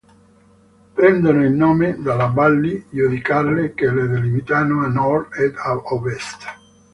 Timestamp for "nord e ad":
4.87-5.79